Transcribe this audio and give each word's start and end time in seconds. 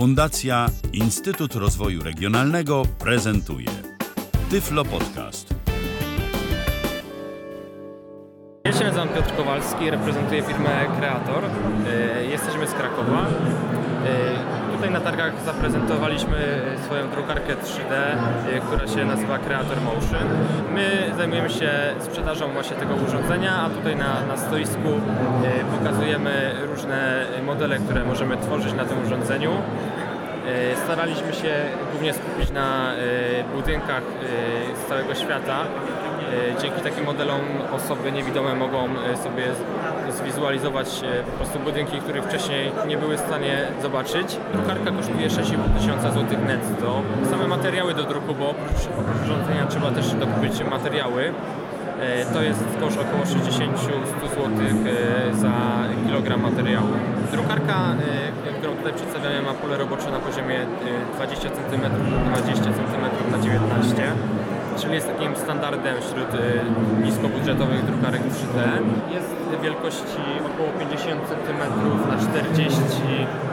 Fundacja 0.00 0.66
Instytut 0.92 1.54
Rozwoju 1.54 2.02
Regionalnego 2.02 2.82
prezentuje 2.98 3.66
Tyflo 4.50 4.84
Podcast. 4.84 5.54
Ja 8.64 8.72
się 8.72 8.84
nazywam 8.84 9.08
Piotr 9.08 9.36
Kowalski, 9.36 9.90
reprezentuję 9.90 10.42
firmę 10.42 10.86
Kreator. 10.98 11.44
E, 11.86 12.24
Jesteśmy 12.24 12.66
z 12.66 12.72
Krakowa. 12.72 13.26
E, 14.80 14.82
Tutaj 14.82 14.90
na 14.92 15.00
targach 15.00 15.32
zaprezentowaliśmy 15.44 16.62
swoją 16.84 17.10
drukarkę 17.10 17.54
3D, 17.54 17.92
e, 17.92 18.60
która 18.60 18.88
się 18.88 19.04
nazywa 19.04 19.38
Creator 19.38 19.80
Motion. 19.80 20.28
My 20.74 21.12
zajmujemy 21.16 21.50
się 21.50 21.70
sprzedażą 22.00 22.52
właśnie 22.52 22.76
tego 22.76 22.94
urządzenia, 22.94 23.52
a 23.56 23.70
tutaj 23.70 23.96
na, 23.96 24.26
na 24.26 24.36
stoisku 24.36 24.88
e, 25.44 25.78
pokazujemy 25.78 26.54
różne 26.68 27.26
modele, 27.46 27.78
które 27.78 28.04
możemy 28.04 28.36
tworzyć 28.36 28.72
na 28.72 28.84
tym 28.84 29.06
urządzeniu. 29.06 29.50
E, 29.52 30.76
Staraliśmy 30.84 31.32
się 31.32 31.54
głównie 31.92 32.14
skupić 32.14 32.50
na 32.50 32.92
e, 32.92 32.96
budynkach 33.54 34.02
e, 34.02 34.76
z 34.76 34.88
całego 34.88 35.14
świata. 35.14 35.56
E, 36.20 36.60
Dzięki 36.62 36.80
takim 36.80 37.04
modelom 37.04 37.40
osoby 37.72 38.12
niewidome 38.12 38.54
mogą 38.54 38.78
e, 38.84 39.16
sobie 39.16 39.42
zwizualizować 40.10 40.88
e, 41.04 41.22
po 41.22 41.30
prostu 41.30 41.58
budynki, 41.58 41.98
których 41.98 42.24
wcześniej 42.24 42.72
nie 42.88 42.96
były 42.98 43.16
w 43.16 43.20
stanie 43.20 43.66
zobaczyć. 43.82 44.36
Drukarka 44.52 44.90
kosztuje 44.90 45.28
6,5 45.28 45.80
tysiąca 45.80 46.10
złotych 46.12 46.38
netto. 46.46 47.02
Same 47.30 47.46
materiały 47.48 47.94
do 47.94 48.04
druku, 48.04 48.34
bo 48.34 48.50
oprócz 48.50 48.80
urządzenia 49.24 49.66
trzeba 49.66 49.90
też 49.90 50.14
dokupić 50.14 50.64
materiały. 50.70 51.32
To 52.32 52.42
jest 52.42 52.64
koszt 52.80 52.98
około 52.98 53.22
60-100 53.24 54.28
zł 54.28 54.48
za 55.32 55.52
kilogram 56.06 56.40
materiału. 56.40 56.88
Drukarka, 57.32 57.74
którą 58.58 58.76
tutaj 58.76 58.92
przedstawiamy, 58.92 59.42
ma 59.42 59.54
pole 59.54 59.76
robocze 59.76 60.10
na 60.10 60.18
poziomie 60.18 60.60
e, 60.60 60.66
20 61.16 61.50
cm 61.50 61.82
na 62.30 62.36
20 62.36 62.64
cm 62.64 63.32
na 63.32 63.38
19 63.38 64.12
czyli 64.78 64.94
jest 64.94 65.08
takim 65.12 65.36
standardem 65.36 65.96
wśród 66.00 66.30
e, 66.34 66.40
niskobudżetowych 67.04 67.84
drukarek 67.84 68.22
3D. 68.22 68.58
Jest 69.14 69.40
wielkości 69.62 70.24
około 70.50 70.68
50 70.78 71.20
cm 71.28 71.60
na 72.08 72.16
40 72.16 72.80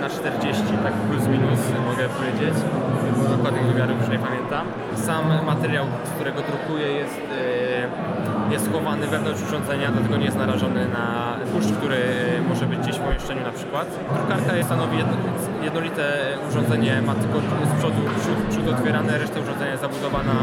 na 0.00 0.08
40, 0.08 0.62
tak 0.82 0.92
plus 0.92 1.26
minus 1.28 1.60
mogę 1.90 2.08
powiedzieć. 2.08 2.54
Dokładnych 3.36 3.66
wymiarów 3.66 4.00
już 4.00 4.08
nie 4.08 4.18
pamiętam. 4.18 4.66
Sam 4.94 5.24
materiał, 5.46 5.86
z 6.04 6.10
którego 6.10 6.40
drukuję 6.50 6.88
jest, 6.92 7.20
e, 7.20 7.59
jest 8.50 8.66
schowany 8.66 9.06
wewnątrz 9.06 9.42
urządzenia, 9.42 9.90
dlatego 9.94 10.16
nie 10.16 10.24
jest 10.24 10.38
narażony 10.38 10.88
na 10.88 11.06
tłuszcz, 11.50 11.72
który 11.78 12.00
może 12.48 12.66
być 12.66 12.78
gdzieś 12.78 12.96
w 12.96 13.04
pomieszczeniu 13.06 13.42
na 13.50 13.52
przykład. 13.52 13.86
Drukarka 14.16 14.64
stanowi 14.68 14.96
jedno, 14.98 15.16
jednolite 15.62 16.04
urządzenie, 16.48 17.02
ma 17.08 17.14
tylko 17.14 17.38
z 17.70 17.72
przodu 17.78 18.00
przód, 18.20 18.38
przód 18.50 18.66
otwierany, 18.74 19.18
reszta 19.18 19.40
urządzenia 19.40 19.70
jest 19.70 19.82
zabudowana 19.82 20.36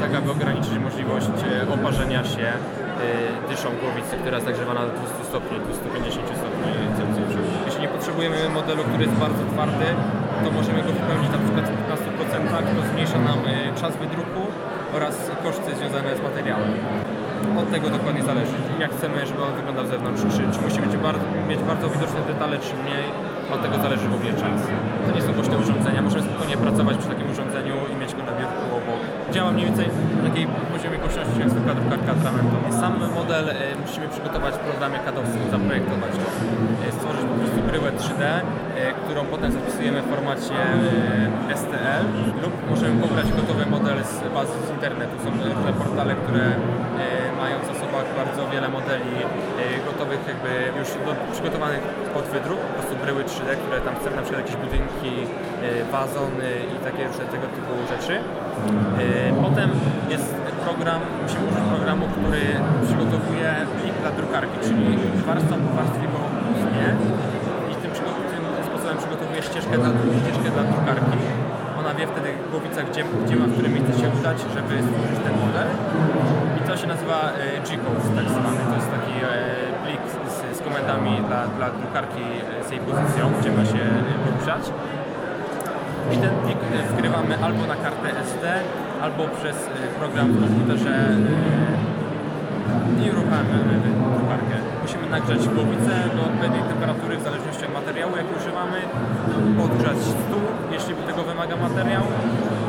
tak, 0.00 0.14
aby 0.14 0.30
ograniczyć 0.30 0.74
możliwość 0.88 1.38
e, 1.50 1.72
oparzenia 1.76 2.24
się 2.34 2.46
e, 2.46 2.58
dyszą 3.50 3.68
głowicy, 3.82 4.12
która 4.20 4.34
jest 4.36 4.48
nagrzewana 4.50 4.80
do 4.86 4.92
200 4.98 5.24
stopni, 5.30 5.56
250 5.60 6.26
stopni 6.42 6.70
Celsjusza. 6.96 7.40
Jeśli 7.66 7.80
nie 7.82 7.92
potrzebujemy 7.96 8.36
modelu, 8.60 8.82
który 8.88 9.02
jest 9.06 9.18
bardzo 9.24 9.42
twardy, 9.52 9.88
to 10.44 10.48
możemy 10.58 10.78
go 10.86 10.90
wypełnić 10.98 11.30
na 11.36 11.40
przykład 11.42 11.64
w 11.68 11.74
15%, 12.52 12.76
to 12.76 12.82
zmniejsza 12.90 13.18
nam 13.28 13.38
e, 13.46 13.50
czas 13.80 13.92
wydruku 14.02 14.42
oraz 14.96 15.14
koszty 15.44 15.68
związane 15.78 16.10
z 16.16 16.22
materiałem. 16.28 16.70
Od 17.62 17.70
tego 17.70 17.86
dokładnie 17.96 18.22
zależy, 18.22 18.56
jak 18.84 18.90
chcemy, 18.96 19.26
żeby 19.26 19.42
on 19.48 19.52
wyglądał 19.60 19.86
z 19.86 19.90
zewnątrz, 19.90 20.22
czy, 20.34 20.42
czy 20.54 20.60
musi 20.66 20.80
być 20.86 20.94
bardzo, 21.06 21.24
mieć 21.50 21.60
bardzo 21.70 21.86
widoczne 21.94 22.20
detale, 22.32 22.56
czy 22.66 22.72
mniej. 22.82 23.06
Od 23.54 23.62
tego 23.62 23.76
zależy 23.84 24.06
również 24.14 24.34
czas. 24.42 24.60
To 25.06 25.10
nie 25.16 25.22
są 25.26 25.30
głośne 25.38 25.56
urządzenia, 25.64 26.02
możemy 26.02 26.22
spokojnie 26.28 26.56
pracować 26.56 26.96
przy 27.00 27.08
takim 27.12 27.26
urządzeniu 27.32 27.74
i 27.92 27.94
mieć 28.00 28.12
go 28.16 28.22
na 28.28 28.32
biurku 28.38 28.64
obok. 28.78 29.00
Działa 29.34 29.50
mniej 29.52 29.66
więcej 29.66 29.86
na 30.16 30.22
takiej 30.28 30.46
poziomie 30.74 30.98
głośności, 31.04 31.38
jak 31.42 31.50
zwykła 31.50 31.74
drukarka 31.80 32.10
atramentu. 32.16 32.56
Sam 32.80 32.94
model 33.18 33.44
e, 33.50 33.54
musimy 33.84 34.06
przygotować 34.14 34.52
w 34.54 34.62
programie 34.68 34.98
CAD-owskim, 35.04 35.44
zaprojektować 35.54 36.12
go. 36.22 36.28
E, 36.84 36.92
stworzyć 36.96 37.24
po 37.30 37.34
prostu 37.40 37.58
3D, 38.14 38.24
e, 38.24 38.92
którą 39.04 39.20
potem 39.34 39.52
zapisujemy 39.52 40.02
w 40.02 40.08
formacie 40.14 40.58
e, 41.50 41.56
STL 41.62 42.04
lub 42.42 42.54
możemy 42.70 43.02
pobrać 43.02 43.26
gotowy 43.32 43.66
model 43.66 43.98
z 44.04 44.34
bazy 44.34 44.56
z 44.66 44.70
internetu. 44.76 45.14
Są 45.24 45.30
różne 45.30 45.72
portale, 45.82 46.14
które 46.22 46.44
e, 46.44 46.56
mają 47.42 47.54
w 47.64 47.66
zasobach 47.72 48.06
bardzo 48.20 48.42
wiele 48.52 48.68
modeli 48.68 49.14
gotowych, 49.88 50.20
jakby 50.32 50.52
już 50.80 50.88
do, 51.06 51.12
przygotowanych 51.34 51.82
pod 52.16 52.24
wydruk, 52.34 52.60
po 52.68 52.72
prostu 52.76 52.94
bryły 53.04 53.22
3D, 53.30 53.48
które 53.62 53.78
tam 53.86 53.94
chcemy, 53.98 54.16
na 54.16 54.22
przykład 54.22 54.40
jakieś 54.42 54.58
budynki, 54.64 55.12
wazony 55.96 56.50
i 56.74 56.76
takie 56.88 57.02
różne 57.08 57.24
tego 57.34 57.46
typu 57.56 57.72
rzeczy. 57.92 58.14
Potem 59.46 59.70
jest 60.14 60.28
program, 60.66 61.00
musimy 61.22 61.44
użyć 61.50 61.64
programu, 61.74 62.04
który 62.14 62.42
przygotowuje 62.86 63.48
plik 63.78 63.94
dla 64.02 64.10
drukarki, 64.18 64.56
czyli 64.66 64.84
warstwa 65.26 65.56
po 65.64 65.70
warstwie 65.78 66.06
go 66.14 66.20
sposobem 68.94 68.98
przygotowuje 68.98 69.42
ścieżkę 69.42 69.74
dla, 69.82 69.90
ścieżkę 70.20 70.48
dla 70.56 70.64
drukarki. 70.72 71.18
Ona 71.80 71.90
wie 71.98 72.06
wtedy 72.12 72.28
głowica, 72.50 72.80
gdzie, 72.88 73.02
gdzie 73.24 73.36
ma 73.36 73.46
w 73.46 73.52
którym 73.54 73.72
miejsce 73.74 73.92
się 74.00 74.08
udać, 74.18 74.38
żeby 74.56 74.74
stworzyć 74.86 75.18
ten 75.26 75.34
model. 75.44 75.68
I 76.58 76.60
to 76.68 76.72
się 76.80 76.86
nazywa 76.94 77.18
e, 77.22 77.60
G-code 77.66 78.08
tak 78.18 78.26
zwany. 78.34 78.60
To 78.70 78.74
jest 78.80 78.90
taki 78.98 79.14
e, 79.22 79.28
plik 79.82 80.02
z, 80.34 80.38
z 80.58 80.60
komendami 80.66 81.12
dla, 81.28 81.40
dla 81.58 81.68
drukarki 81.80 82.24
z 82.66 82.68
jej 82.72 82.80
pozycją, 82.88 83.22
gdzie 83.38 83.50
ma 83.58 83.64
się 83.72 83.82
e, 84.12 84.14
poruszać. 84.24 84.64
I 86.14 86.16
ten 86.24 86.34
plik 86.44 86.60
wgrywamy 86.92 87.34
albo 87.46 87.62
na 87.72 87.76
kartę 87.84 88.08
SD, 88.28 88.44
albo 89.04 89.22
przez 89.38 89.56
program 89.98 90.26
w 90.32 90.36
komputerze 90.42 90.94
i 93.02 93.10
uruchamiamy 93.10 93.58
drukarkę. 94.18 94.43
Nagrzać 95.16 95.42
głowicę 95.56 95.94
do 96.16 96.22
odpowiedniej 96.28 96.64
temperatury 96.72 97.14
w 97.20 97.22
zależności 97.28 97.62
od 97.68 97.72
materiału, 97.80 98.12
jaki 98.20 98.32
używamy, 98.40 98.78
podgrzać 99.62 99.98
stół, 100.22 100.44
jeśli 100.74 100.92
tego 101.10 101.22
wymaga 101.30 101.56
materiał. 101.66 102.04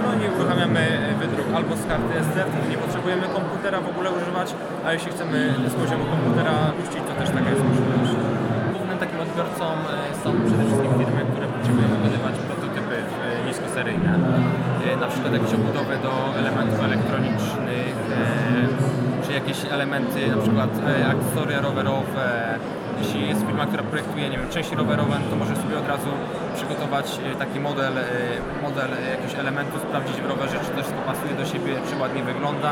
No 0.03 0.09
i 0.22 0.25
uruchamiamy 0.35 0.81
wydruk 1.22 1.47
albo 1.57 1.73
z 1.81 1.84
karty 1.91 2.13
SD, 2.25 2.35
nie 2.72 2.78
potrzebujemy 2.84 3.25
komputera 3.38 3.78
w 3.88 3.89
ogóle 3.94 4.07
używać, 4.17 4.50
a 4.85 4.88
jeśli 4.95 5.09
chcemy 5.16 5.38
z 5.73 5.75
poziomu 5.81 6.05
komputera 6.13 6.55
puścić, 6.78 7.01
to 7.09 7.13
też 7.19 7.29
taka 7.38 7.50
jest 7.53 7.63
możliwość. 7.69 8.13
Głównym 8.73 8.97
takim 9.03 9.19
odbiorcą 9.25 9.66
e, 9.94 9.95
są 10.22 10.28
przede 10.47 10.63
wszystkim 10.67 10.91
firmy, 11.00 11.22
które 11.31 11.45
potrzebują 11.55 11.88
wykonywać 11.95 12.35
prototypy 12.50 12.95
e, 13.01 13.05
niskoseryjne. 13.47 14.11
E, 14.85 14.97
Na 15.03 15.07
przykład 15.11 15.31
jakieś 15.38 15.53
obudowy 15.59 15.94
do 16.07 16.11
elementów 16.41 16.64
jakieś 19.55 19.73
elementy, 19.73 20.27
na 20.27 20.38
przykład 20.38 20.69
e, 20.88 21.07
akcesoria 21.07 21.61
rowerowe. 21.61 22.25
Jeśli 23.01 23.29
jest 23.29 23.41
firma, 23.47 23.66
która 23.66 23.83
projektuje, 23.83 24.29
nie 24.29 24.38
wiem, 24.38 24.49
części 24.49 24.75
rowerowe, 24.75 25.16
no 25.21 25.25
to 25.29 25.35
może 25.35 25.55
sobie 25.55 25.77
od 25.77 25.88
razu 25.88 26.09
przygotować 26.55 27.19
e, 27.31 27.35
taki 27.35 27.59
model, 27.59 27.97
e, 27.97 28.03
model 28.63 28.89
jakiegoś 29.11 29.35
elementu, 29.39 29.79
sprawdzić 29.79 30.16
w 30.21 30.25
rowerze, 30.25 30.57
czy 30.63 30.69
to 30.71 30.79
wszystko 30.81 31.01
pasuje 31.11 31.33
do 31.41 31.45
siebie, 31.45 31.71
czy 31.89 31.93
ładnie 32.01 32.23
wygląda, 32.23 32.71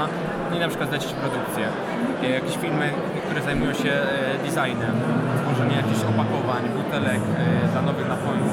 no 0.50 0.58
i 0.58 0.60
na 0.60 0.68
przykład 0.68 0.90
zlecić 0.90 1.14
produkcję. 1.24 1.66
Jakieś 2.40 2.56
firmy, 2.64 2.88
które 3.26 3.42
zajmują 3.42 3.74
się 3.84 3.94
designem, 4.46 4.96
tworzenie 5.42 5.76
jakichś 5.82 6.02
opakowań, 6.12 6.64
butelek 6.78 7.22
dla 7.72 7.82
nowych 7.82 8.08
napojów. 8.16 8.52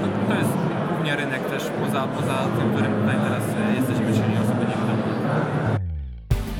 No, 0.00 0.06
to 0.28 0.34
jest 0.40 0.54
głównie 0.90 1.16
rynek 1.16 1.42
też 1.52 1.62
poza, 1.80 2.00
poza 2.16 2.36
tym, 2.56 2.66
którym 2.72 2.92
tutaj 3.00 3.16
teraz 3.26 3.44
jesteśmy. 3.78 4.23